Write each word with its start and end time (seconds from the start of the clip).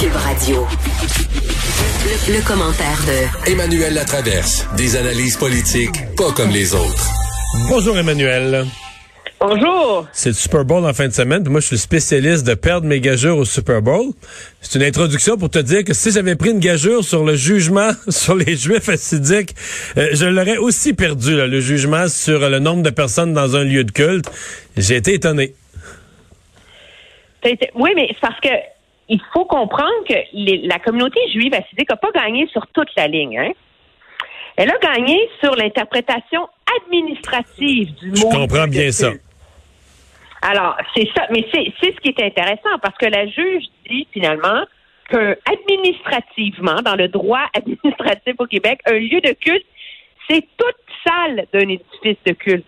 Cube 0.00 0.14
Radio. 0.14 0.64
Le, 2.28 2.46
commentaire 2.46 2.98
de 3.04 3.50
Emmanuel 3.50 3.94
Latraverse. 3.94 4.64
Des 4.76 4.94
analyses 4.94 5.36
politiques 5.36 6.14
pas 6.16 6.30
comme 6.36 6.50
les 6.50 6.72
autres. 6.72 7.08
Bonjour 7.68 7.98
Emmanuel. 7.98 8.64
Bonjour. 9.40 10.06
C'est 10.12 10.28
le 10.28 10.34
Super 10.36 10.64
Bowl 10.64 10.84
en 10.86 10.92
fin 10.92 11.08
de 11.08 11.12
semaine. 11.12 11.48
Moi, 11.48 11.60
je 11.60 11.66
suis 11.66 11.78
spécialiste 11.78 12.46
de 12.46 12.54
perdre 12.54 12.86
mes 12.86 13.00
gageurs 13.00 13.38
au 13.38 13.44
Super 13.44 13.82
Bowl. 13.82 14.12
C'est 14.60 14.78
une 14.78 14.84
introduction 14.84 15.36
pour 15.36 15.50
te 15.50 15.58
dire 15.58 15.82
que 15.82 15.94
si 15.94 16.12
j'avais 16.12 16.36
pris 16.36 16.50
une 16.50 16.60
gageure 16.60 17.02
sur 17.02 17.24
le 17.24 17.34
jugement 17.34 17.90
sur 18.08 18.36
les 18.36 18.56
Juifs 18.56 18.88
assidiques, 18.88 19.56
euh, 19.96 20.10
je 20.12 20.26
l'aurais 20.26 20.58
aussi 20.58 20.94
perdu, 20.94 21.34
le 21.34 21.60
jugement 21.60 22.06
sur 22.06 22.48
le 22.48 22.60
nombre 22.60 22.84
de 22.84 22.90
personnes 22.90 23.32
dans 23.32 23.56
un 23.56 23.64
lieu 23.64 23.82
de 23.82 23.90
culte. 23.90 24.30
J'ai 24.76 24.94
été 24.94 25.14
étonné. 25.14 25.54
Oui, 27.74 27.90
mais 27.96 28.06
c'est 28.10 28.20
parce 28.20 28.38
que 28.40 28.48
il 29.08 29.20
faut 29.32 29.44
comprendre 29.44 30.04
que 30.08 30.14
la 30.66 30.78
communauté 30.78 31.20
juive 31.32 31.54
assidique 31.54 31.88
n'a 31.90 31.96
pas 31.96 32.10
gagné 32.10 32.46
sur 32.48 32.66
toute 32.68 32.88
la 32.96 33.06
ligne. 33.06 33.38
Hein? 33.38 33.52
Elle 34.56 34.70
a 34.70 34.78
gagné 34.78 35.28
sur 35.42 35.54
l'interprétation 35.54 36.48
administrative 36.82 37.94
du 37.94 38.10
mot. 38.10 38.16
Je 38.16 38.36
comprends 38.36 38.66
bien 38.66 38.90
ça. 38.90 39.12
Alors, 40.42 40.76
c'est 40.94 41.08
ça, 41.16 41.26
mais 41.30 41.46
c'est 41.52 41.72
ce 41.80 42.00
qui 42.00 42.08
est 42.08 42.22
intéressant 42.22 42.78
parce 42.82 42.96
que 42.98 43.06
la 43.06 43.26
juge 43.26 43.64
dit 43.88 44.06
finalement 44.12 44.64
que 45.08 45.38
administrativement, 45.50 46.82
dans 46.82 46.94
le 46.94 47.08
droit 47.08 47.46
administratif 47.54 48.34
au 48.38 48.46
Québec, 48.46 48.80
un 48.86 48.98
lieu 48.98 49.20
de 49.20 49.32
culte, 49.32 49.66
c'est 50.28 50.44
toute 50.56 50.76
salle 51.06 51.46
d'un 51.52 51.68
édifice 51.68 52.18
de 52.26 52.32
culte. 52.32 52.66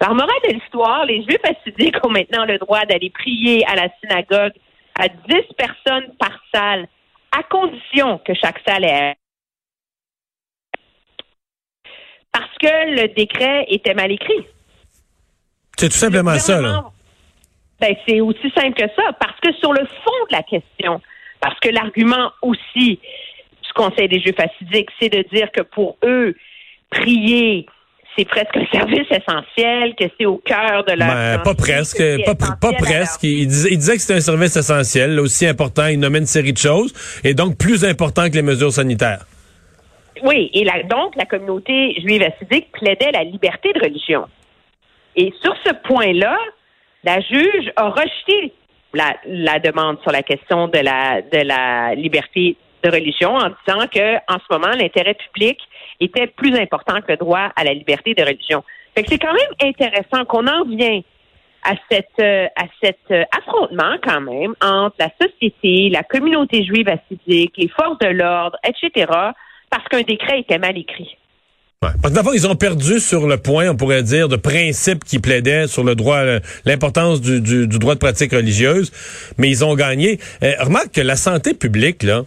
Alors, 0.00 0.14
morale 0.14 0.34
de 0.48 0.54
l'histoire, 0.54 1.06
les 1.06 1.22
Juifs 1.22 1.40
assidiques 1.44 1.96
ont 2.04 2.10
maintenant 2.10 2.44
le 2.44 2.58
droit 2.58 2.84
d'aller 2.84 3.10
prier 3.10 3.64
à 3.66 3.76
la 3.76 3.88
synagogue 4.00 4.52
à 4.98 5.08
10 5.08 5.14
personnes 5.56 6.14
par 6.18 6.38
salle, 6.52 6.88
à 7.32 7.42
condition 7.42 8.18
que 8.18 8.34
chaque 8.34 8.60
salle 8.66 8.84
ait 8.84 9.16
parce 12.36 12.52
que 12.60 13.00
le 13.00 13.14
décret 13.14 13.64
était 13.68 13.94
mal 13.94 14.12
écrit. 14.12 14.46
C'est 15.78 15.88
tout 15.88 15.96
simplement 15.96 16.38
ça, 16.38 16.60
là. 16.60 16.84
Ben, 17.80 17.94
c'est 18.06 18.20
aussi 18.20 18.50
simple 18.54 18.74
que 18.74 18.88
ça, 18.94 19.12
parce 19.18 19.38
que 19.40 19.52
sur 19.54 19.72
le 19.72 19.86
fond 19.86 20.26
de 20.30 20.32
la 20.32 20.42
question, 20.42 21.00
parce 21.40 21.58
que 21.60 21.68
l'argument 21.68 22.32
aussi 22.42 22.98
du 22.98 23.72
Conseil 23.74 24.08
des 24.08 24.20
Juifs 24.20 24.38
assidiques, 24.38 24.90
c'est 25.00 25.08
de 25.08 25.22
dire 25.34 25.50
que 25.52 25.62
pour 25.62 25.96
eux, 26.04 26.34
prier, 26.90 27.66
c'est 28.16 28.24
presque 28.24 28.56
un 28.56 28.66
service 28.72 29.06
essentiel, 29.10 29.94
que 29.94 30.04
c'est 30.18 30.26
au 30.26 30.38
cœur 30.38 30.84
de 30.84 30.92
leur... 30.92 31.08
Ben, 31.08 31.38
pas 31.42 31.54
presque, 31.54 32.02
pas, 32.24 32.34
pas 32.34 32.72
presque. 32.72 33.22
Il 33.22 33.46
disait, 33.46 33.68
il 33.72 33.78
disait 33.78 33.94
que 33.94 34.00
c'était 34.00 34.14
un 34.14 34.20
service 34.20 34.56
essentiel, 34.56 35.18
aussi 35.20 35.46
important, 35.46 35.86
il 35.86 36.00
nommait 36.00 36.18
une 36.18 36.26
série 36.26 36.52
de 36.52 36.58
choses, 36.58 36.92
et 37.24 37.34
donc 37.34 37.58
plus 37.58 37.84
important 37.84 38.28
que 38.28 38.34
les 38.34 38.42
mesures 38.42 38.72
sanitaires. 38.72 39.24
Oui, 40.22 40.50
et 40.54 40.64
donc 40.88 41.14
la 41.16 41.26
communauté 41.26 41.94
juive 42.00 42.22
assidique 42.22 42.72
plaidait 42.72 43.12
la 43.12 43.24
liberté 43.24 43.72
de 43.74 43.80
religion. 43.80 44.24
Et 45.14 45.32
sur 45.42 45.54
ce 45.64 45.72
point-là, 45.86 46.36
la 47.04 47.20
juge 47.20 47.70
a 47.76 47.90
rejeté 47.90 48.52
la, 48.94 49.14
la, 49.26 49.58
demande 49.58 49.98
sur 50.02 50.10
la 50.10 50.22
question 50.22 50.68
de 50.68 50.78
la, 50.78 51.20
de 51.20 51.46
la 51.46 51.94
liberté 51.94 52.56
de 52.82 52.90
religion 52.90 53.34
en 53.34 53.48
disant 53.48 53.86
que 53.92 54.16
en 54.32 54.38
ce 54.38 54.46
moment 54.50 54.74
l'intérêt 54.74 55.14
public 55.14 55.58
était 56.00 56.26
plus 56.26 56.54
important 56.56 57.00
que 57.00 57.12
le 57.12 57.16
droit 57.16 57.50
à 57.56 57.64
la 57.64 57.74
liberté 57.74 58.14
de 58.14 58.22
religion. 58.22 58.62
Fait 58.94 59.02
que 59.02 59.10
c'est 59.10 59.18
quand 59.18 59.32
même 59.32 59.70
intéressant 59.70 60.24
qu'on 60.24 60.46
en 60.46 60.64
vient 60.64 61.00
à 61.64 61.74
cette 61.90 62.08
euh, 62.20 62.46
à 62.56 62.64
cet 62.82 62.98
euh, 63.10 63.24
affrontement 63.36 63.96
quand 64.02 64.20
même 64.20 64.54
entre 64.62 64.96
la 64.98 65.10
société, 65.20 65.88
la 65.90 66.02
communauté 66.02 66.64
juive 66.64 66.88
assidique, 66.88 67.54
les 67.56 67.68
forces 67.68 67.98
de 67.98 68.08
l'ordre, 68.08 68.56
etc. 68.64 69.12
parce 69.70 69.84
qu'un 69.88 70.02
décret 70.02 70.40
était 70.40 70.58
mal 70.58 70.78
écrit. 70.78 71.16
Parce 71.80 72.14
que 72.14 72.34
ils 72.34 72.46
ont 72.46 72.56
perdu 72.56 73.00
sur 73.00 73.26
le 73.26 73.36
point, 73.36 73.68
on 73.68 73.76
pourrait 73.76 74.02
dire, 74.02 74.30
de 74.30 74.36
principe 74.36 75.04
qui 75.04 75.18
plaidait 75.18 75.66
sur 75.66 75.84
le 75.84 75.94
droit, 75.94 76.16
euh, 76.16 76.40
l'importance 76.64 77.20
du, 77.20 77.42
du, 77.42 77.66
droit 77.66 77.92
de 77.92 77.98
pratique 77.98 78.32
religieuse, 78.32 78.90
mais 79.36 79.50
ils 79.50 79.62
ont 79.62 79.74
gagné. 79.74 80.18
Euh, 80.42 80.54
remarque 80.58 80.92
que 80.92 81.02
la 81.02 81.16
santé 81.16 81.52
publique, 81.52 82.02
là, 82.02 82.24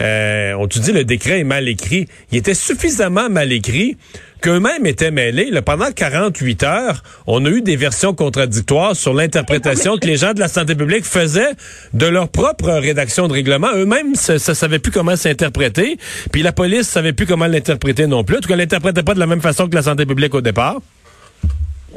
euh, 0.00 0.54
on 0.54 0.68
te 0.68 0.78
dit 0.78 0.92
le 0.92 1.04
décret 1.04 1.40
est 1.40 1.44
mal 1.44 1.68
écrit. 1.68 2.06
Il 2.30 2.38
était 2.38 2.54
suffisamment 2.54 3.28
mal 3.28 3.52
écrit 3.52 3.96
qu'eux-mêmes 4.42 4.84
étaient 4.84 5.10
mêlés. 5.10 5.50
Là, 5.50 5.62
pendant 5.62 5.90
48 5.90 6.62
heures, 6.64 7.02
on 7.26 7.44
a 7.46 7.48
eu 7.48 7.62
des 7.62 7.76
versions 7.76 8.12
contradictoires 8.12 8.94
sur 8.94 9.14
l'interprétation 9.14 9.96
que 9.96 10.06
les 10.06 10.16
gens 10.16 10.34
de 10.34 10.40
la 10.40 10.48
santé 10.48 10.74
publique 10.74 11.04
faisaient 11.04 11.52
de 11.94 12.06
leur 12.06 12.28
propre 12.28 12.70
rédaction 12.70 13.28
de 13.28 13.32
règlement. 13.32 13.68
Eux-mêmes 13.74 14.10
ne 14.10 14.38
savaient 14.38 14.78
plus 14.80 14.92
comment 14.92 15.16
s'interpréter, 15.16 15.96
puis 16.32 16.42
la 16.42 16.52
police 16.52 16.88
savait 16.88 17.12
plus 17.12 17.26
comment 17.26 17.46
l'interpréter 17.46 18.06
non 18.06 18.24
plus. 18.24 18.36
En 18.36 18.40
tout 18.40 18.48
cas, 18.48 18.56
l'interprétait 18.56 19.02
pas 19.02 19.14
de 19.14 19.20
la 19.20 19.26
même 19.26 19.40
façon 19.40 19.68
que 19.68 19.74
la 19.74 19.82
santé 19.82 20.04
publique 20.04 20.34
au 20.34 20.40
départ. 20.42 20.76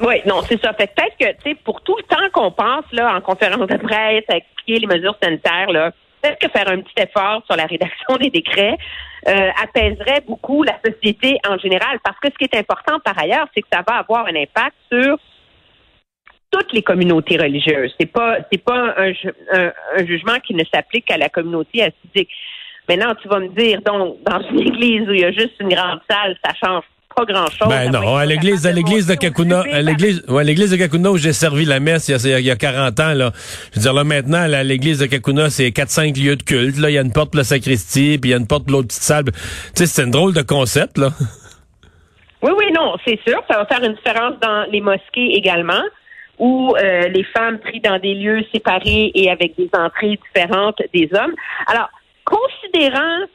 Oui, 0.01 0.15
non, 0.25 0.41
c'est 0.47 0.61
ça. 0.61 0.73
Fait 0.73 0.91
peut-être 0.93 1.17
que, 1.19 1.43
tu 1.43 1.49
sais, 1.49 1.57
pour 1.63 1.81
tout 1.81 1.95
le 1.97 2.03
temps 2.03 2.29
qu'on 2.33 2.51
passe, 2.51 2.85
là, 2.91 3.15
en 3.15 3.21
conférence 3.21 3.67
de 3.67 3.77
presse, 3.77 4.23
à 4.29 4.37
expliquer 4.37 4.79
les 4.79 4.87
mesures 4.87 5.17
sanitaires, 5.21 5.71
là, 5.71 5.91
peut-être 6.25 6.39
que 6.39 6.49
faire 6.49 6.69
un 6.69 6.81
petit 6.81 6.93
effort 6.97 7.43
sur 7.45 7.55
la 7.55 7.65
rédaction 7.65 8.15
des 8.19 8.29
décrets 8.29 8.77
euh, 9.27 9.49
apaiserait 9.61 10.21
beaucoup 10.27 10.63
la 10.63 10.77
société 10.85 11.37
en 11.47 11.57
général. 11.57 11.99
Parce 12.03 12.19
que 12.19 12.29
ce 12.29 12.37
qui 12.37 12.43
est 12.45 12.57
important 12.57 12.99
par 12.99 13.17
ailleurs, 13.17 13.47
c'est 13.53 13.61
que 13.61 13.67
ça 13.71 13.83
va 13.87 13.97
avoir 13.97 14.25
un 14.27 14.35
impact 14.35 14.75
sur 14.91 15.17
toutes 16.51 16.73
les 16.73 16.83
communautés 16.83 17.37
religieuses. 17.37 17.93
C'est 17.99 18.11
pas 18.11 18.37
c'est 18.51 18.63
pas 18.63 18.93
un, 18.97 19.13
un, 19.51 20.05
jugement 20.05 20.39
qui 20.45 20.53
ne 20.53 20.63
s'applique 20.63 21.05
qu'à 21.05 21.17
la 21.17 21.29
communauté 21.29 21.83
assidique. 21.83 22.29
Maintenant, 22.87 23.15
tu 23.15 23.27
vas 23.27 23.39
me 23.39 23.49
dire, 23.49 23.81
donc, 23.81 24.21
dans 24.23 24.41
une 24.49 24.59
église 24.67 25.09
où 25.09 25.13
il 25.13 25.21
y 25.21 25.25
a 25.25 25.31
juste 25.31 25.55
une 25.59 25.69
grande 25.69 26.01
salle, 26.09 26.37
ça 26.43 26.53
change 26.53 26.83
pas 27.15 27.25
grand-chose. 27.25 27.67
Ben 27.67 27.91
non, 27.91 28.15
à 28.15 28.25
l'église, 28.25 28.67
à 28.67 28.71
l'église 28.71 29.07
de 29.07 29.15
Kakuna, 29.15 29.63
à 29.71 29.81
l'église, 29.81 30.23
ouais, 30.27 30.43
l'église 30.43 30.71
de 30.71 30.77
Kakuna 30.77 31.11
où 31.11 31.17
j'ai 31.17 31.33
servi 31.33 31.65
la 31.65 31.79
messe 31.79 32.09
il 32.09 32.11
y, 32.11 32.33
a, 32.33 32.39
il 32.39 32.45
y 32.45 32.51
a 32.51 32.55
40 32.55 32.99
ans, 32.99 33.13
là. 33.13 33.31
Je 33.71 33.79
veux 33.79 33.81
dire, 33.81 33.93
là, 33.93 34.03
maintenant, 34.03 34.39
à 34.39 34.63
l'église 34.63 34.99
de 34.99 35.05
Kakuna, 35.05 35.49
c'est 35.49 35.69
4-5 35.69 36.21
lieux 36.21 36.35
de 36.35 36.43
culte, 36.43 36.77
là. 36.77 36.89
Il 36.89 36.93
y 36.93 36.97
a 36.97 37.01
une 37.01 37.13
porte 37.13 37.31
pour 37.31 37.37
la 37.37 37.43
sacristie, 37.43 38.17
puis 38.17 38.29
il 38.29 38.31
y 38.31 38.33
a 38.33 38.37
une 38.37 38.47
porte 38.47 38.65
pour 38.65 38.73
l'autre 38.73 38.87
petite 38.87 39.03
salle. 39.03 39.25
Tu 39.25 39.31
sais, 39.75 39.85
c'est 39.85 40.03
un 40.03 40.07
drôle 40.07 40.33
de 40.33 40.41
concept, 40.41 40.97
là. 40.97 41.09
Oui, 42.41 42.51
oui, 42.57 42.65
non, 42.73 42.95
c'est 43.05 43.19
sûr. 43.27 43.41
Ça 43.49 43.57
va 43.57 43.65
faire 43.65 43.83
une 43.83 43.95
différence 43.95 44.33
dans 44.41 44.67
les 44.71 44.81
mosquées 44.81 45.33
également, 45.33 45.81
où 46.37 46.75
euh, 46.75 47.07
les 47.07 47.23
femmes 47.23 47.59
prient 47.59 47.79
dans 47.79 47.97
des 47.97 48.13
lieux 48.13 48.43
séparés 48.53 49.11
et 49.15 49.31
avec 49.31 49.55
des 49.57 49.69
entrées 49.73 50.19
différentes 50.27 50.81
des 50.93 51.09
hommes. 51.13 51.33
Alors, 51.67 51.89
considérant 52.25 53.25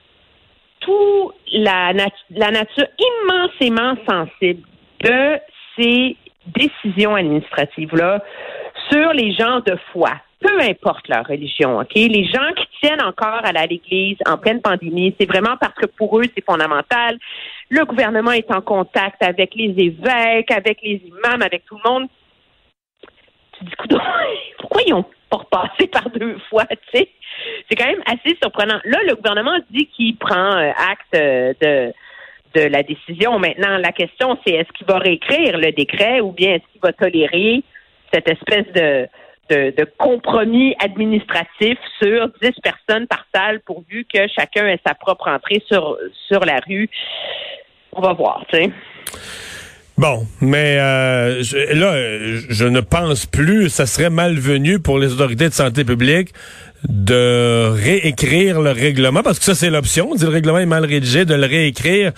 tout 0.80 1.32
la, 1.52 1.92
la 2.30 2.50
nature 2.50 2.86
immensément 2.98 3.94
sensible 4.08 4.62
de 5.00 5.38
ces 5.76 6.16
décisions 6.46 7.14
administratives-là 7.14 8.22
sur 8.90 9.12
les 9.12 9.32
gens 9.32 9.60
de 9.60 9.76
foi, 9.92 10.10
peu 10.40 10.60
importe 10.60 11.06
leur 11.08 11.26
religion, 11.26 11.78
OK? 11.78 11.94
Les 11.94 12.24
gens 12.24 12.52
qui 12.56 12.66
tiennent 12.80 13.02
encore 13.02 13.40
à 13.44 13.52
l'Église 13.66 14.16
en 14.26 14.38
pleine 14.38 14.60
pandémie, 14.60 15.14
c'est 15.18 15.26
vraiment 15.26 15.56
parce 15.60 15.74
que 15.74 15.86
pour 15.86 16.18
eux, 16.18 16.24
c'est 16.34 16.44
fondamental. 16.44 17.18
Le 17.68 17.84
gouvernement 17.84 18.32
est 18.32 18.50
en 18.50 18.60
contact 18.60 19.22
avec 19.22 19.54
les 19.54 19.74
évêques, 19.78 20.50
avec 20.50 20.80
les 20.82 21.02
imams, 21.06 21.42
avec 21.42 21.64
tout 21.66 21.78
le 21.84 21.90
monde. 21.90 22.08
Tu 23.58 23.64
dis, 23.64 23.96
pourquoi 24.70 24.82
ils 24.86 24.94
ont 24.94 25.04
pas 25.28 25.38
repassé 25.38 25.88
par 25.88 26.08
deux 26.10 26.38
fois, 26.48 26.64
tu 26.66 26.98
sais? 26.98 27.08
c'est 27.68 27.76
quand 27.76 27.86
même 27.86 28.02
assez 28.06 28.36
surprenant. 28.40 28.80
Là, 28.84 28.98
le 29.06 29.14
gouvernement 29.14 29.58
dit 29.70 29.86
qu'il 29.86 30.16
prend 30.16 30.56
euh, 30.56 30.70
acte 30.76 31.14
euh, 31.14 31.52
de 32.54 32.60
la 32.60 32.82
décision. 32.82 33.38
Maintenant, 33.38 33.78
la 33.78 33.92
question, 33.92 34.38
c'est 34.44 34.54
est-ce 34.54 34.72
qu'il 34.72 34.86
va 34.86 34.98
réécrire 34.98 35.58
le 35.58 35.72
décret 35.72 36.20
ou 36.20 36.32
bien 36.32 36.54
est-ce 36.54 36.72
qu'il 36.72 36.80
va 36.82 36.92
tolérer 36.92 37.62
cette 38.12 38.28
espèce 38.28 38.66
de, 38.74 39.08
de, 39.50 39.84
compromis 39.98 40.74
administratif 40.82 41.78
sur 42.02 42.28
10 42.42 42.50
personnes 42.62 43.06
par 43.06 43.24
salle 43.32 43.60
pourvu 43.60 44.04
que 44.12 44.26
chacun 44.28 44.66
ait 44.66 44.80
sa 44.84 44.94
propre 44.94 45.28
entrée 45.28 45.62
sur, 45.66 45.96
sur 46.26 46.40
la 46.40 46.58
rue? 46.66 46.88
On 47.92 48.00
va 48.00 48.12
voir, 48.12 48.44
tu 48.48 48.56
sais. 48.56 48.70
Bon, 50.00 50.26
mais 50.40 50.78
euh, 50.78 51.42
là, 51.74 51.94
je 52.48 52.64
ne 52.64 52.80
pense 52.80 53.26
plus, 53.26 53.68
ça 53.68 53.84
serait 53.84 54.08
malvenu 54.08 54.78
pour 54.78 54.98
les 54.98 55.12
autorités 55.12 55.46
de 55.46 55.52
santé 55.52 55.84
publique 55.84 56.32
de 56.88 57.68
réécrire 57.68 58.62
le 58.62 58.70
règlement, 58.70 59.22
parce 59.22 59.38
que 59.38 59.44
ça, 59.44 59.54
c'est 59.54 59.68
l'option. 59.68 60.12
le 60.18 60.28
règlement 60.28 60.58
est 60.58 60.64
mal 60.64 60.86
rédigé, 60.86 61.26
de 61.26 61.34
le 61.34 61.44
réécrire. 61.44 62.12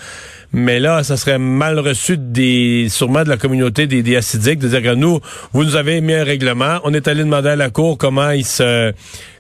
Mais 0.52 0.78
là, 0.78 1.02
ça 1.02 1.16
serait 1.16 1.40
mal 1.40 1.80
reçu 1.80 2.16
des, 2.16 2.86
sûrement 2.88 3.24
de 3.24 3.28
la 3.28 3.36
communauté 3.36 3.88
des, 3.88 4.04
des 4.04 4.14
acidiques, 4.14 4.60
de 4.60 4.68
dire 4.68 4.82
que 4.84 4.94
nous, 4.94 5.18
vous 5.52 5.64
nous 5.64 5.74
avez 5.74 6.00
mis 6.00 6.14
un 6.14 6.22
règlement, 6.22 6.78
on 6.84 6.94
est 6.94 7.08
allé 7.08 7.24
demander 7.24 7.48
à 7.48 7.56
la 7.56 7.70
Cour 7.70 7.98
comment 7.98 8.30
il 8.30 8.44
se, 8.44 8.92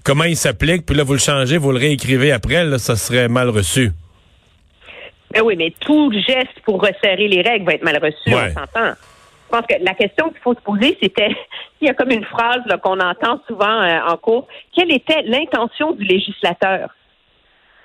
comment 0.02 0.24
il 0.24 0.36
s'applique, 0.36 0.84
puis 0.84 0.96
là, 0.96 1.04
vous 1.04 1.12
le 1.12 1.20
changez, 1.20 1.58
vous 1.58 1.70
le 1.70 1.78
réécrivez 1.78 2.32
après, 2.32 2.64
là, 2.64 2.80
ça 2.80 2.96
serait 2.96 3.28
mal 3.28 3.50
reçu. 3.50 3.92
Ben 5.32 5.42
oui, 5.42 5.56
mais 5.56 5.72
tout 5.80 6.12
geste 6.12 6.60
pour 6.64 6.80
resserrer 6.82 7.28
les 7.28 7.40
règles 7.40 7.64
va 7.64 7.74
être 7.74 7.84
mal 7.84 7.98
reçu, 8.02 8.34
on 8.34 8.48
s'entend. 8.52 8.94
Je 9.52 9.58
pense 9.58 9.66
que 9.66 9.84
la 9.84 9.94
question 9.94 10.30
qu'il 10.30 10.40
faut 10.40 10.54
se 10.54 10.60
poser, 10.60 10.96
c'était, 11.02 11.34
il 11.80 11.88
y 11.88 11.90
a 11.90 11.94
comme 11.94 12.10
une 12.10 12.24
phrase 12.24 12.62
qu'on 12.82 13.00
entend 13.00 13.40
souvent 13.46 13.82
euh, 13.82 13.98
en 14.06 14.16
cours, 14.16 14.46
quelle 14.74 14.92
était 14.92 15.22
l'intention 15.22 15.92
du 15.92 16.04
législateur? 16.04 16.90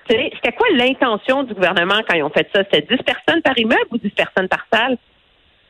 C'était 0.10 0.54
quoi 0.54 0.68
l'intention 0.74 1.44
du 1.44 1.54
gouvernement 1.54 2.00
quand 2.08 2.16
ils 2.16 2.24
ont 2.24 2.30
fait 2.30 2.48
ça? 2.54 2.64
C'était 2.72 2.96
10 2.96 3.04
personnes 3.04 3.42
par 3.42 3.58
immeuble 3.58 3.88
ou 3.92 3.98
10 3.98 4.10
personnes 4.12 4.48
par 4.48 4.66
salle? 4.72 4.98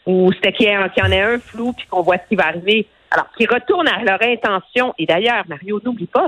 Ou 0.06 0.32
c'était 0.34 0.54
qu'il 0.54 0.68
y, 0.68 1.02
en 1.02 1.12
ait 1.12 1.22
un 1.22 1.40
flou 1.40 1.74
puis 1.74 1.88
qu'on 1.88 2.02
voit 2.02 2.18
ce 2.18 2.30
qui 2.30 2.36
va 2.36 2.48
arriver? 2.48 2.86
Alors, 3.10 3.28
qu'ils 3.36 3.50
retournent 3.52 3.88
à 3.88 4.04
leur 4.04 4.22
intention. 4.22 4.94
Et 5.00 5.06
d'ailleurs, 5.06 5.44
Mario, 5.48 5.82
n'oublie 5.84 6.08
pas, 6.08 6.28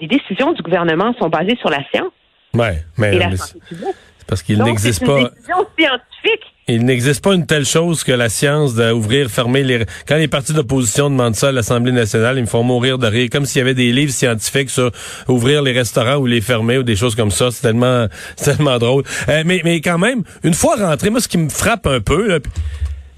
les 0.00 0.06
décisions 0.06 0.52
du 0.52 0.62
gouvernement 0.62 1.12
sont 1.14 1.28
basées 1.28 1.56
sur 1.56 1.70
la 1.70 1.82
science. 1.90 2.12
Ouais, 2.54 2.78
mais, 2.98 3.16
et 3.16 3.18
la 3.18 3.36
santé 3.36 3.60
publique. 3.66 3.96
Parce 4.26 4.42
qu'il 4.42 4.62
n'existe 4.62 5.04
pas. 5.04 5.30
Scientifique. 5.44 6.52
Il 6.68 6.84
n'existe 6.84 7.24
pas 7.24 7.34
une 7.34 7.44
telle 7.44 7.64
chose 7.64 8.04
que 8.04 8.12
la 8.12 8.28
science 8.28 8.74
d'ouvrir, 8.74 9.28
fermer 9.28 9.64
les. 9.64 9.84
Quand 10.06 10.16
les 10.16 10.28
partis 10.28 10.52
d'opposition 10.52 11.10
demandent 11.10 11.34
ça 11.34 11.48
à 11.48 11.52
l'Assemblée 11.52 11.90
nationale, 11.90 12.38
ils 12.38 12.42
me 12.42 12.46
font 12.46 12.62
mourir 12.62 12.98
de 12.98 13.06
rire, 13.08 13.28
comme 13.32 13.46
s'il 13.46 13.58
y 13.58 13.62
avait 13.62 13.74
des 13.74 13.92
livres 13.92 14.12
scientifiques 14.12 14.70
sur 14.70 14.92
ouvrir 15.26 15.62
les 15.62 15.72
restaurants 15.72 16.16
ou 16.16 16.26
les 16.26 16.40
fermer 16.40 16.78
ou 16.78 16.84
des 16.84 16.94
choses 16.94 17.16
comme 17.16 17.32
ça. 17.32 17.50
C'est 17.50 17.62
tellement, 17.62 18.06
tellement 18.36 18.78
drôle. 18.78 19.02
Euh, 19.28 19.42
mais, 19.44 19.60
mais 19.64 19.80
quand 19.80 19.98
même, 19.98 20.22
une 20.44 20.54
fois 20.54 20.76
rentré, 20.76 21.10
moi, 21.10 21.20
ce 21.20 21.28
qui 21.28 21.38
me 21.38 21.48
frappe 21.48 21.86
un 21.88 22.00
peu, 22.00 22.28
là, 22.28 22.38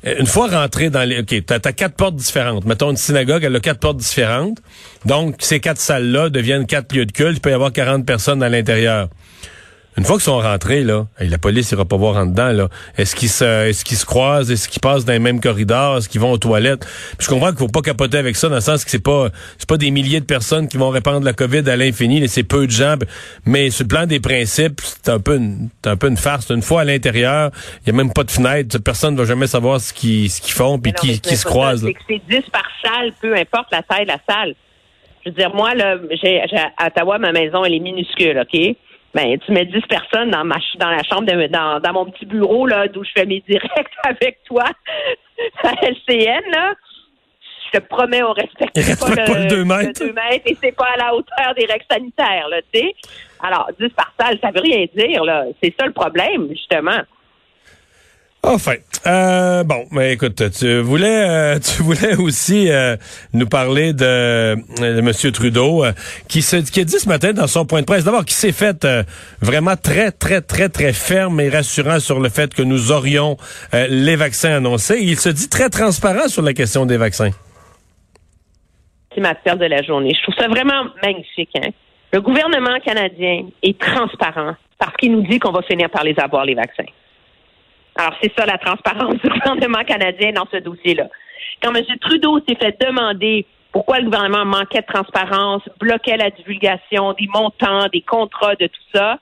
euh, 0.06 0.14
une 0.18 0.26
fois 0.26 0.48
rentré 0.48 0.90
dans 0.90 1.06
les... 1.08 1.20
OK, 1.20 1.34
t'as 1.46 1.58
as 1.62 1.72
quatre 1.72 1.96
portes 1.96 2.16
différentes. 2.16 2.64
Mettons 2.64 2.90
une 2.90 2.96
synagogue, 2.96 3.44
elle 3.44 3.56
a 3.56 3.60
quatre 3.60 3.80
portes 3.80 3.98
différentes. 3.98 4.58
Donc, 5.04 5.36
ces 5.40 5.60
quatre 5.60 5.80
salles-là 5.80 6.30
deviennent 6.30 6.66
quatre 6.66 6.94
lieux 6.94 7.06
de 7.06 7.12
culte. 7.12 7.36
Il 7.36 7.40
peut 7.40 7.50
y 7.50 7.54
avoir 7.54 7.72
40 7.72 8.06
personnes 8.06 8.42
à 8.42 8.48
l'intérieur. 8.48 9.08
Une 9.96 10.04
fois 10.04 10.16
qu'ils 10.16 10.24
sont 10.24 10.40
rentrés, 10.40 10.82
là, 10.82 11.06
la 11.20 11.38
police 11.38 11.70
ira 11.70 11.84
pas 11.84 11.96
voir 11.96 12.16
en 12.16 12.26
dedans, 12.26 12.50
là. 12.50 12.68
Est-ce 12.98 13.14
qu'ils 13.14 13.28
se, 13.28 13.68
est-ce 13.68 13.84
qu'ils 13.84 13.96
se 13.96 14.04
croisent? 14.04 14.50
Est-ce 14.50 14.68
qu'ils 14.68 14.80
passent 14.80 15.04
dans 15.04 15.12
les 15.12 15.20
mêmes 15.20 15.40
corridors? 15.40 15.98
Est-ce 15.98 16.08
qu'ils 16.08 16.20
vont 16.20 16.32
aux 16.32 16.38
toilettes? 16.38 16.86
je 17.20 17.28
comprends 17.28 17.50
qu'il 17.50 17.58
faut 17.58 17.68
pas 17.68 17.80
capoter 17.80 18.18
avec 18.18 18.34
ça, 18.34 18.48
dans 18.48 18.56
le 18.56 18.60
sens 18.60 18.84
que 18.84 18.90
c'est 18.90 19.02
pas, 19.02 19.28
c'est 19.56 19.68
pas 19.68 19.76
des 19.76 19.92
milliers 19.92 20.20
de 20.20 20.24
personnes 20.24 20.66
qui 20.66 20.78
vont 20.78 20.90
répandre 20.90 21.24
la 21.24 21.32
COVID 21.32 21.68
à 21.70 21.76
l'infini, 21.76 22.26
c'est 22.28 22.42
peu 22.42 22.66
de 22.66 22.72
gens. 22.72 22.96
Mais 23.46 23.70
sur 23.70 23.84
le 23.84 23.88
plan 23.88 24.06
des 24.06 24.20
principes, 24.20 24.80
c'est 24.82 25.10
un 25.10 25.20
peu 25.20 25.36
une, 25.36 25.68
un 25.84 25.96
peu 25.96 26.08
une 26.08 26.16
farce. 26.16 26.50
Une 26.50 26.62
fois 26.62 26.80
à 26.80 26.84
l'intérieur, 26.84 27.50
il 27.82 27.88
y 27.88 27.90
a 27.90 27.96
même 27.96 28.12
pas 28.12 28.24
de 28.24 28.30
fenêtre. 28.30 28.78
Personne 28.78 29.14
ne 29.14 29.20
va 29.20 29.24
jamais 29.24 29.46
savoir 29.46 29.80
ce 29.80 29.92
qu'ils, 29.92 30.28
ce 30.28 30.40
qu'ils 30.40 30.54
font 30.54 30.78
puis 30.78 30.92
qui, 30.92 31.20
qui 31.20 31.36
se 31.36 31.44
croisent. 31.44 31.86
C'est 32.08 32.20
10 32.28 32.40
par 32.50 32.66
salle, 32.82 33.12
peu 33.20 33.34
importe 33.36 33.68
la 33.70 33.82
taille 33.82 34.06
de 34.06 34.10
la 34.10 34.18
salle. 34.28 34.54
Je 35.24 35.30
veux 35.30 35.36
dire, 35.36 35.54
moi, 35.54 35.74
là, 35.74 35.96
j'ai, 36.22 36.40
à 36.76 36.86
Ottawa, 36.86 37.18
ma 37.18 37.32
maison, 37.32 37.64
elle 37.64 37.74
est 37.74 37.80
minuscule, 37.80 38.38
OK? 38.38 38.76
Ben 39.14 39.38
tu 39.38 39.52
mets 39.52 39.64
10 39.64 39.80
personnes 39.88 40.30
dans 40.30 40.44
ma 40.44 40.56
dans 40.78 40.90
la 40.90 41.02
chambre 41.02 41.26
de, 41.26 41.46
dans, 41.46 41.80
dans 41.80 41.92
mon 41.92 42.06
petit 42.06 42.26
bureau 42.26 42.66
là 42.66 42.88
d'où 42.88 43.04
je 43.04 43.10
fais 43.14 43.26
mes 43.26 43.40
directs 43.48 43.90
avec 44.04 44.38
toi 44.44 44.64
à 45.62 45.72
LCN 45.82 46.50
là. 46.50 46.74
Je 47.66 47.78
te 47.78 47.84
promets 47.84 48.22
on 48.22 48.32
respecte 48.32 48.74
pas, 49.00 49.08
le, 49.08 49.48
2 49.48 49.64
mètres. 49.64 50.02
et 50.46 50.56
c'est 50.62 50.72
pas 50.72 50.88
à 50.94 50.96
la 50.96 51.14
hauteur 51.14 51.54
des 51.56 51.64
règles 51.64 51.84
sanitaires 51.90 52.48
là 52.48 52.60
tu 52.72 52.80
sais. 52.80 52.94
Alors 53.42 53.70
10 53.78 53.88
par 53.90 54.12
salle 54.18 54.38
ça 54.40 54.50
veut 54.50 54.60
rien 54.60 54.86
dire 54.94 55.24
là. 55.24 55.44
C'est 55.62 55.74
ça 55.78 55.86
le 55.86 55.92
problème 55.92 56.48
justement 56.50 57.00
Enfin, 58.46 58.74
euh, 59.06 59.64
bon, 59.64 59.86
mais 59.90 60.12
écoute, 60.12 60.42
tu 60.50 60.80
voulais, 60.80 61.28
euh, 61.28 61.58
tu 61.76 61.82
voulais 61.82 62.14
aussi 62.16 62.70
euh, 62.70 62.94
nous 63.32 63.46
parler 63.46 63.94
de, 63.94 64.54
de 64.54 64.98
M. 64.98 65.32
Trudeau, 65.32 65.84
qui, 66.28 66.42
se, 66.42 66.56
qui 66.56 66.80
a 66.80 66.84
dit 66.84 66.98
ce 66.98 67.08
matin 67.08 67.32
dans 67.32 67.46
son 67.46 67.64
point 67.64 67.80
de 67.80 67.86
presse, 67.86 68.04
d'abord, 68.04 68.26
qui 68.26 68.34
s'est 68.34 68.52
fait 68.52 68.86
vraiment 69.40 69.76
très, 69.76 70.10
très, 70.10 70.42
très, 70.42 70.68
très 70.68 70.92
ferme 70.92 71.40
et 71.40 71.48
rassurant 71.48 72.00
sur 72.00 72.20
le 72.20 72.28
fait 72.28 72.54
que 72.54 72.62
nous 72.62 72.92
aurions 72.92 73.38
les 73.72 74.16
vaccins 74.16 74.56
annoncés. 74.56 74.98
Il 75.00 75.18
se 75.18 75.30
dit 75.30 75.48
très 75.48 75.70
transparent 75.70 76.28
sur 76.28 76.42
la 76.42 76.52
question 76.52 76.84
des 76.84 76.98
vaccins. 76.98 77.30
C'est 79.14 79.22
ma 79.22 79.34
perte 79.34 79.58
de 79.58 79.66
la 79.66 79.82
journée. 79.82 80.12
Je 80.14 80.22
trouve 80.22 80.34
ça 80.38 80.48
vraiment 80.48 80.84
magnifique. 81.02 81.50
Hein? 81.56 81.70
Le 82.12 82.20
gouvernement 82.20 82.78
canadien 82.84 83.46
est 83.62 83.78
transparent 83.80 84.54
parce 84.78 84.94
qu'il 84.96 85.12
nous 85.12 85.22
dit 85.22 85.38
qu'on 85.38 85.52
va 85.52 85.62
finir 85.62 85.88
par 85.88 86.04
les 86.04 86.18
avoir, 86.18 86.44
les 86.44 86.54
vaccins. 86.54 86.84
Alors, 87.96 88.14
c'est 88.22 88.32
ça 88.36 88.46
la 88.46 88.58
transparence 88.58 89.14
du 89.22 89.28
gouvernement 89.28 89.84
canadien 89.84 90.32
dans 90.32 90.46
ce 90.50 90.58
dossier-là. 90.58 91.08
Quand 91.62 91.74
M. 91.74 91.84
Trudeau 92.00 92.40
s'est 92.46 92.56
fait 92.56 92.76
demander 92.80 93.46
pourquoi 93.72 93.98
le 93.98 94.04
gouvernement 94.04 94.44
manquait 94.44 94.82
de 94.82 94.86
transparence, 94.86 95.62
bloquait 95.80 96.16
la 96.16 96.30
divulgation 96.30 97.12
des 97.14 97.26
montants, 97.26 97.86
des 97.92 98.02
contrats, 98.02 98.54
de 98.54 98.66
tout 98.66 98.82
ça, 98.94 99.18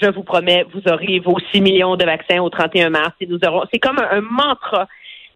je 0.00 0.08
vous 0.10 0.22
promets, 0.22 0.64
vous 0.72 0.82
aurez 0.90 1.18
vos 1.18 1.36
6 1.52 1.60
millions 1.60 1.96
de 1.96 2.04
vaccins 2.04 2.40
au 2.40 2.48
31 2.48 2.90
mars 2.90 3.12
et 3.20 3.26
nous 3.26 3.38
aurons. 3.46 3.64
C'est 3.72 3.78
comme 3.78 3.98
un, 3.98 4.20
mantra. 4.20 4.86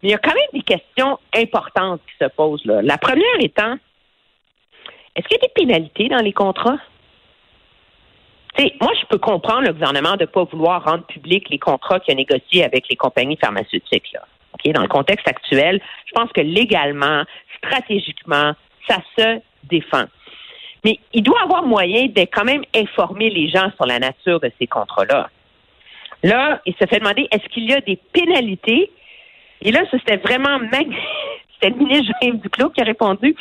Mais 0.01 0.09
il 0.09 0.11
y 0.11 0.15
a 0.15 0.17
quand 0.17 0.33
même 0.33 0.49
des 0.53 0.61
questions 0.61 1.19
importantes 1.35 2.01
qui 2.07 2.25
se 2.25 2.29
posent 2.29 2.65
là. 2.65 2.81
La 2.81 2.97
première 2.97 3.39
étant, 3.39 3.75
est-ce 5.15 5.27
qu'il 5.27 5.37
y 5.37 5.43
a 5.43 5.47
des 5.47 5.53
pénalités 5.53 6.09
dans 6.09 6.21
les 6.21 6.33
contrats? 6.33 6.77
Moi, 8.81 8.91
je 8.99 9.05
peux 9.07 9.17
comprendre 9.17 9.63
le 9.63 9.73
gouvernement 9.73 10.15
de 10.15 10.21
ne 10.21 10.25
pas 10.25 10.43
vouloir 10.45 10.83
rendre 10.83 11.03
public 11.05 11.49
les 11.49 11.59
contrats 11.59 11.99
qu'il 11.99 12.13
a 12.13 12.15
négociés 12.15 12.63
avec 12.63 12.87
les 12.89 12.95
compagnies 12.95 13.37
pharmaceutiques. 13.37 14.11
Là. 14.13 14.21
Dans 14.73 14.81
le 14.81 14.87
contexte 14.87 15.27
actuel, 15.27 15.81
je 16.05 16.11
pense 16.13 16.31
que 16.31 16.41
légalement, 16.41 17.23
stratégiquement, 17.57 18.53
ça 18.87 18.97
se 19.17 19.39
défend. 19.63 20.05
Mais 20.83 20.99
il 21.13 21.23
doit 21.23 21.41
avoir 21.43 21.63
moyen 21.63 22.07
de 22.07 22.21
quand 22.21 22.45
même 22.45 22.63
informer 22.75 23.29
les 23.29 23.49
gens 23.49 23.71
sur 23.75 23.85
la 23.85 23.99
nature 23.99 24.39
de 24.39 24.51
ces 24.59 24.67
contrats-là. 24.67 25.29
Là, 26.23 26.61
il 26.65 26.73
se 26.73 26.87
fait 26.87 26.99
demander 26.99 27.27
est-ce 27.31 27.47
qu'il 27.49 27.69
y 27.69 27.73
a 27.73 27.81
des 27.81 27.99
pénalités? 28.13 28.89
Et 29.61 29.71
là, 29.71 29.81
c'était 29.91 30.17
vraiment 30.17 30.59
C'était 31.53 31.69
le 31.69 31.85
ministre 31.85 32.13
James 32.21 32.37
Duclos 32.37 32.69
qui 32.71 32.81
a 32.81 32.85
répondu. 32.85 33.35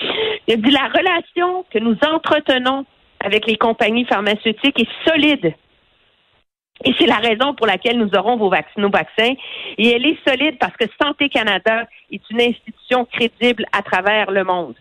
Il 0.46 0.54
a 0.54 0.56
dit 0.56 0.70
la 0.70 0.88
relation 0.88 1.64
que 1.70 1.78
nous 1.78 1.96
entretenons 2.02 2.84
avec 3.24 3.46
les 3.46 3.56
compagnies 3.56 4.04
pharmaceutiques 4.04 4.78
est 4.78 5.08
solide. 5.08 5.54
Et 6.84 6.92
c'est 6.98 7.06
la 7.06 7.16
raison 7.16 7.54
pour 7.54 7.66
laquelle 7.66 7.98
nous 7.98 8.10
aurons 8.16 8.36
vos 8.36 8.50
vaccins, 8.50 8.80
nos 8.80 8.90
vaccins. 8.90 9.34
Et 9.78 9.90
elle 9.90 10.04
est 10.04 10.18
solide 10.28 10.56
parce 10.58 10.76
que 10.76 10.84
Santé 11.00 11.28
Canada 11.28 11.86
est 12.10 12.20
une 12.30 12.40
institution 12.40 13.06
crédible 13.06 13.64
à 13.72 13.82
travers 13.82 14.30
le 14.30 14.44
monde. 14.44 14.74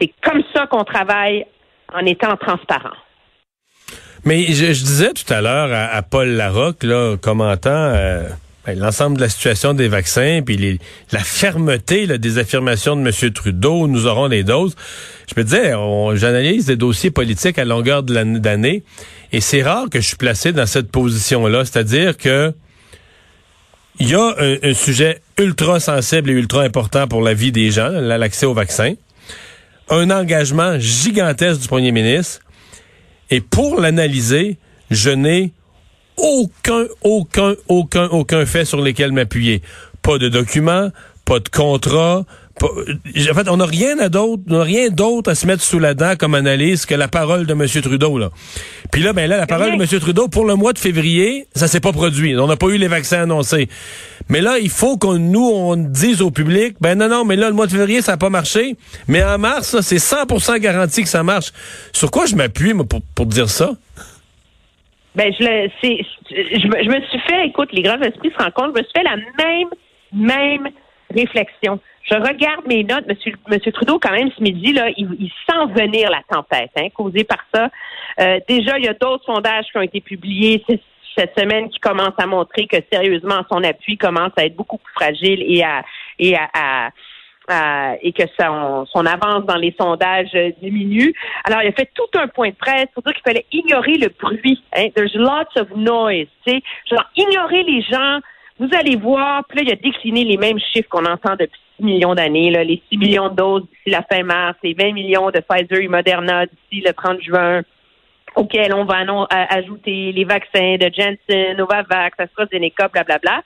C'est 0.00 0.12
comme 0.22 0.42
ça 0.54 0.66
qu'on 0.66 0.84
travaille 0.84 1.46
en 1.92 2.04
étant 2.04 2.36
transparent. 2.36 2.96
Mais 4.24 4.44
je, 4.44 4.66
disais 4.66 5.12
tout 5.12 5.32
à 5.32 5.40
l'heure 5.40 5.70
à, 5.72 6.02
Paul 6.02 6.28
Larocque, 6.28 6.84
là, 6.84 7.16
commentant 7.16 7.70
euh, 7.70 8.28
ben, 8.64 8.78
l'ensemble 8.78 9.16
de 9.16 9.22
la 9.22 9.28
situation 9.28 9.74
des 9.74 9.88
vaccins, 9.88 10.40
puis 10.44 10.78
la 11.10 11.18
fermeté 11.18 12.06
des 12.18 12.38
affirmations 12.38 12.94
de 12.94 13.00
M. 13.00 13.32
Trudeau, 13.32 13.88
nous 13.88 14.06
aurons 14.06 14.28
des 14.28 14.44
doses. 14.44 14.76
Je 15.28 15.40
me 15.40 15.44
disais, 15.44 15.72
j'analyse 16.18 16.66
des 16.66 16.76
dossiers 16.76 17.10
politiques 17.10 17.58
à 17.58 17.64
longueur 17.64 18.04
de 18.04 18.14
l'année, 18.14 18.84
et 19.32 19.40
c'est 19.40 19.62
rare 19.62 19.86
que 19.90 20.00
je 20.00 20.06
suis 20.06 20.16
placé 20.16 20.52
dans 20.52 20.66
cette 20.66 20.90
position-là, 20.92 21.64
c'est-à-dire 21.64 22.16
que 22.16 22.52
il 23.98 24.08
y 24.08 24.14
a 24.14 24.34
un, 24.38 24.74
sujet 24.74 25.20
ultra 25.38 25.78
sensible 25.78 26.30
et 26.30 26.32
ultra 26.32 26.62
important 26.62 27.06
pour 27.06 27.20
la 27.20 27.34
vie 27.34 27.52
des 27.52 27.70
gens, 27.70 27.88
l'accès 27.88 28.46
au 28.46 28.54
vaccin, 28.54 28.94
un 29.90 30.10
engagement 30.10 30.78
gigantesque 30.78 31.60
du 31.60 31.68
premier 31.68 31.92
ministre, 31.92 32.40
et 33.30 33.40
pour 33.40 33.80
l'analyser, 33.80 34.56
je 34.90 35.10
n'ai 35.10 35.52
aucun, 36.22 36.86
aucun, 37.02 37.54
aucun, 37.68 38.06
aucun 38.06 38.46
fait 38.46 38.64
sur 38.64 38.80
lesquels 38.80 39.12
m'appuyer. 39.12 39.60
Pas 40.00 40.18
de 40.18 40.28
documents, 40.28 40.90
pas 41.24 41.40
de 41.40 41.48
contrat. 41.48 42.24
en 42.62 43.34
fait, 43.34 43.48
on 43.48 43.56
n'a 43.56 43.66
rien 43.66 43.98
à 43.98 44.08
d'autre, 44.08 44.42
on 44.48 44.58
n'a 44.58 44.62
rien 44.62 44.88
d'autre 44.88 45.30
à 45.30 45.34
se 45.34 45.46
mettre 45.46 45.62
sous 45.62 45.80
la 45.80 45.94
dent 45.94 46.14
comme 46.16 46.34
analyse 46.34 46.86
que 46.86 46.94
la 46.94 47.08
parole 47.08 47.44
de 47.44 47.52
M. 47.52 47.66
Trudeau. 47.82 48.18
Là. 48.18 48.30
Puis 48.92 49.02
là, 49.02 49.12
ben 49.12 49.28
là, 49.28 49.36
la 49.36 49.46
parole 49.46 49.76
de 49.76 49.82
M. 49.82 50.00
Trudeau 50.00 50.28
pour 50.28 50.44
le 50.44 50.54
mois 50.54 50.72
de 50.72 50.78
février, 50.78 51.46
ça 51.54 51.66
s'est 51.66 51.80
pas 51.80 51.92
produit. 51.92 52.36
On 52.36 52.46
n'a 52.46 52.56
pas 52.56 52.68
eu 52.68 52.76
les 52.76 52.88
vaccins 52.88 53.22
annoncés. 53.22 53.68
Mais 54.28 54.40
là, 54.40 54.58
il 54.58 54.70
faut 54.70 54.96
qu'on 54.98 55.18
nous 55.18 55.50
on 55.50 55.76
dise 55.76 56.22
au 56.22 56.30
public, 56.30 56.76
ben 56.80 56.96
non, 56.96 57.08
non, 57.08 57.24
mais 57.24 57.34
là, 57.34 57.48
le 57.48 57.54
mois 57.54 57.66
de 57.66 57.72
février, 57.72 58.00
ça 58.00 58.12
n'a 58.12 58.18
pas 58.18 58.30
marché. 58.30 58.76
Mais 59.08 59.24
en 59.24 59.38
mars, 59.38 59.80
c'est 59.80 59.96
100% 59.96 60.60
garanti 60.60 61.02
que 61.02 61.08
ça 61.08 61.24
marche. 61.24 61.52
Sur 61.92 62.12
quoi 62.12 62.26
je 62.26 62.36
m'appuie 62.36 62.74
pour, 62.74 63.02
pour 63.14 63.26
dire 63.26 63.50
ça? 63.50 63.72
Ben, 65.14 65.32
je, 65.38 65.44
le, 65.44 65.70
c'est, 65.82 66.00
je, 66.30 66.66
me, 66.68 66.82
je 66.82 66.88
me 66.88 67.06
suis 67.06 67.18
fait, 67.20 67.46
écoute, 67.46 67.70
les 67.72 67.82
grands 67.82 68.00
esprits 68.00 68.30
se 68.30 68.42
rencontrent, 68.42 68.74
je 68.74 68.80
me 68.80 68.84
suis 68.84 68.92
fait 68.96 69.02
la 69.02 69.16
même, 69.16 69.68
même 70.12 70.68
réflexion. 71.14 71.80
Je 72.10 72.14
regarde 72.14 72.66
mes 72.66 72.82
notes, 72.82 73.06
Monsieur, 73.06 73.32
Monsieur 73.48 73.72
Trudeau, 73.72 73.98
quand 73.98 74.12
même, 74.12 74.30
ce 74.36 74.42
midi, 74.42 74.72
là, 74.72 74.88
il, 74.96 75.08
il 75.20 75.30
sent 75.46 75.80
venir 75.80 76.10
la 76.10 76.22
tempête, 76.28 76.70
hein, 76.76 76.88
causée 76.94 77.24
par 77.24 77.44
ça. 77.54 77.68
Euh, 78.20 78.40
déjà, 78.48 78.78
il 78.78 78.84
y 78.84 78.88
a 78.88 78.94
d'autres 78.94 79.24
sondages 79.24 79.66
qui 79.70 79.78
ont 79.78 79.82
été 79.82 80.00
publiés 80.00 80.64
cette 81.16 81.38
semaine 81.38 81.68
qui 81.68 81.78
commencent 81.78 82.18
à 82.18 82.26
montrer 82.26 82.66
que, 82.66 82.78
sérieusement, 82.90 83.42
son 83.50 83.62
appui 83.62 83.98
commence 83.98 84.32
à 84.36 84.46
être 84.46 84.56
beaucoup 84.56 84.78
plus 84.78 84.94
fragile 84.94 85.44
et 85.46 85.62
à, 85.62 85.84
et 86.18 86.34
à 86.34 86.88
euh, 87.50 87.94
et 88.00 88.12
que 88.12 88.22
son, 88.40 88.86
son, 88.86 89.04
avance 89.04 89.44
dans 89.46 89.56
les 89.56 89.74
sondages 89.78 90.32
diminue. 90.60 91.12
Alors, 91.44 91.62
il 91.62 91.68
a 91.68 91.72
fait 91.72 91.90
tout 91.92 92.18
un 92.18 92.28
point 92.28 92.50
de 92.50 92.54
presse 92.54 92.86
pour 92.94 93.02
dire 93.02 93.12
qu'il 93.14 93.22
fallait 93.22 93.46
ignorer 93.50 93.94
le 93.94 94.08
bruit. 94.08 94.62
Hein? 94.76 94.90
There's 94.94 95.14
lots 95.14 95.60
of 95.60 95.68
noise. 95.74 96.28
sais, 96.46 96.62
Genre, 96.88 97.04
ignorer 97.16 97.64
les 97.64 97.82
gens. 97.82 98.20
Vous 98.60 98.68
allez 98.78 98.96
voir, 98.96 99.44
puis 99.48 99.58
là, 99.58 99.64
il 99.66 99.72
a 99.72 99.76
décliné 99.76 100.24
les 100.24 100.36
mêmes 100.36 100.60
chiffres 100.60 100.88
qu'on 100.88 101.04
entend 101.04 101.32
depuis 101.32 101.58
6 101.78 101.84
millions 101.84 102.14
d'années, 102.14 102.50
là, 102.50 102.62
les 102.62 102.80
6 102.90 102.98
millions 102.98 103.28
de 103.28 103.34
doses 103.34 103.62
d'ici 103.62 103.90
la 103.90 104.02
fin 104.02 104.22
mars, 104.22 104.56
les 104.62 104.74
20 104.74 104.92
millions 104.92 105.30
de 105.30 105.40
Pfizer 105.40 105.80
et 105.80 105.88
Moderna 105.88 106.46
d'ici 106.46 106.84
le 106.86 106.92
30 106.92 107.20
juin. 107.22 107.62
auquel 108.36 108.72
on 108.72 108.84
va 108.84 109.04
ajouter 109.50 110.12
les 110.12 110.24
vaccins 110.24 110.76
de 110.76 110.90
Janssen, 110.94 111.56
Novavax, 111.56 112.18
AstraZeneca, 112.18 112.88
blablabla. 112.88 113.18
Bla, 113.20 113.42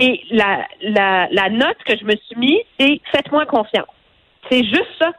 Et 0.00 0.22
la, 0.30 0.66
la, 0.80 1.50
note 1.50 1.76
que 1.86 1.94
je 1.96 2.04
me 2.04 2.16
suis 2.16 2.36
mise, 2.36 2.62
c'est 2.78 3.00
faites-moi 3.12 3.44
confiance. 3.44 3.86
C'est 4.50 4.64
juste 4.64 4.88
ça. 4.98 5.12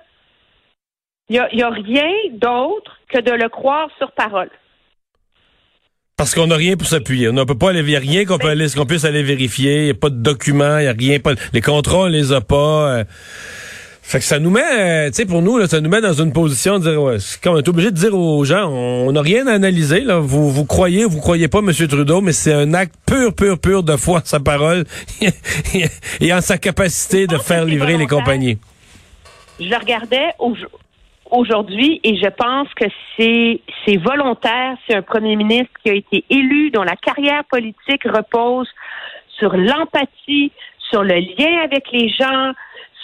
Il 1.29 1.33
n'y 1.53 1.61
a, 1.61 1.67
a, 1.67 1.69
rien 1.69 2.11
d'autre 2.31 2.99
que 3.07 3.19
de 3.19 3.31
le 3.31 3.47
croire 3.47 3.89
sur 3.99 4.11
parole. 4.11 4.49
Parce 6.17 6.33
qu'on 6.33 6.47
n'a 6.47 6.55
rien 6.55 6.75
pour 6.75 6.87
s'appuyer. 6.87 7.29
On 7.29 7.33
ne 7.33 7.43
peut 7.43 7.57
pas 7.57 7.69
aller, 7.69 7.83
n'y 7.83 7.95
a 7.95 7.99
rien 7.99 8.25
qu'on 8.25 8.85
puisse 8.85 9.05
aller 9.05 9.23
vérifier. 9.23 9.81
Il 9.81 9.85
n'y 9.85 9.91
a 9.91 9.93
pas 9.93 10.09
de 10.09 10.21
documents, 10.21 10.79
il 10.79 10.83
n'y 10.83 10.87
a 10.87 10.93
rien, 10.93 11.19
pas, 11.19 11.33
les 11.53 11.61
contrats, 11.61 11.99
on 11.99 12.07
les 12.07 12.31
a 12.31 12.41
pas. 12.41 12.97
Euh. 12.97 13.03
Fait 14.11 14.19
que 14.19 14.25
ça 14.25 14.39
nous 14.39 14.49
met, 14.49 14.59
euh, 14.59 15.07
tu 15.07 15.13
sais, 15.13 15.25
pour 15.25 15.41
nous, 15.41 15.57
là, 15.57 15.67
ça 15.67 15.79
nous 15.79 15.89
met 15.89 16.01
dans 16.01 16.11
une 16.11 16.33
position 16.33 16.79
de 16.79 16.83
dire, 16.83 17.01
ouais, 17.01 17.15
on 17.45 17.57
est 17.57 17.67
obligé 17.69 17.91
de 17.91 17.95
dire 17.95 18.13
aux 18.13 18.43
gens, 18.43 18.67
on 18.69 19.09
n'a 19.13 19.21
rien 19.21 19.47
à 19.47 19.53
analyser, 19.53 20.01
là. 20.01 20.19
Vous, 20.19 20.51
vous 20.51 20.65
croyez, 20.65 21.05
vous 21.05 21.21
croyez 21.21 21.47
pas, 21.47 21.59
M. 21.59 21.71
Trudeau, 21.71 22.19
mais 22.19 22.33
c'est 22.33 22.51
un 22.51 22.73
acte 22.73 22.93
pur, 23.07 23.33
pur, 23.33 23.57
pur 23.57 23.83
de 23.83 23.95
foi 23.95 24.17
en 24.17 24.25
sa 24.25 24.41
parole 24.41 24.83
et 26.19 26.33
en 26.33 26.41
sa 26.41 26.57
capacité 26.57 27.25
de 27.25 27.37
faire 27.37 27.63
livrer 27.63 27.97
les 27.97 28.05
compagnies. 28.05 28.57
Je 29.61 29.69
le 29.69 29.77
regardais 29.77 30.33
aujourd'hui 31.31 32.01
et 32.03 32.17
je 32.17 32.27
pense 32.31 32.67
que 32.73 32.87
c'est 33.15 33.61
c'est 33.85 33.95
volontaire. 33.95 34.75
C'est 34.89 34.95
un 34.97 35.03
premier 35.03 35.37
ministre 35.37 35.71
qui 35.85 35.89
a 35.89 35.93
été 35.93 36.25
élu, 36.29 36.69
dont 36.71 36.83
la 36.83 36.97
carrière 36.97 37.45
politique 37.49 38.03
repose 38.03 38.67
sur 39.39 39.55
l'empathie, 39.55 40.51
sur 40.89 41.01
le 41.01 41.15
lien 41.15 41.63
avec 41.63 41.85
les 41.93 42.09
gens, 42.09 42.51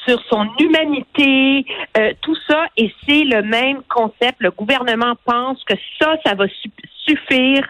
sur 0.08 0.22
son 0.30 0.48
humanité, 0.60 1.66
euh, 1.98 2.14
tout 2.22 2.38
ça, 2.48 2.66
et 2.78 2.92
c'est 3.06 3.24
le 3.24 3.42
même 3.42 3.82
concept. 3.90 4.38
Le 4.40 4.52
gouvernement 4.52 5.16
pense 5.26 5.64
que 5.64 5.74
ça, 6.00 6.16
ça 6.26 6.34
va 6.36 6.46
suffire 7.06 7.68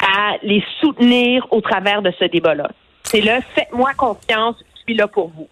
à 0.00 0.36
les 0.42 0.64
soutenir 0.80 1.46
au 1.50 1.60
travers 1.60 2.02
de 2.02 2.12
ce 2.18 2.24
débat-là. 2.24 2.70
C'est 3.04 3.20
le 3.20 3.40
faites-moi 3.54 3.92
confiance, 3.94 4.56
je 4.74 4.80
suis 4.82 4.94
là 4.94 5.06
pour 5.06 5.28
vous. 5.28 5.48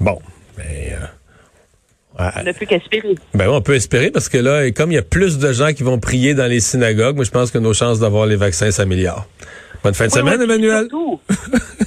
Bon, 0.00 0.18
mais... 0.56 0.92
Euh, 0.92 1.06
on 2.18 2.42
ne 2.42 2.50
peut 2.50 2.66
qu'espérer. 2.66 3.14
Ben 3.32 3.48
on 3.48 3.60
peut 3.60 3.76
espérer 3.76 4.10
parce 4.10 4.28
que 4.28 4.38
là, 4.38 4.68
comme 4.72 4.90
il 4.90 4.96
y 4.96 4.98
a 4.98 5.02
plus 5.02 5.38
de 5.38 5.52
gens 5.52 5.72
qui 5.72 5.84
vont 5.84 6.00
prier 6.00 6.34
dans 6.34 6.46
les 6.46 6.58
synagogues, 6.58 7.14
moi 7.14 7.24
je 7.24 7.30
pense 7.30 7.52
que 7.52 7.58
nos 7.58 7.74
chances 7.74 8.00
d'avoir 8.00 8.26
les 8.26 8.34
vaccins 8.34 8.72
s'améliorent. 8.72 9.28
Bonne 9.84 9.94
fin 9.94 10.06
de 10.06 10.12
semaine, 10.12 10.42
Emmanuel. 10.42 10.88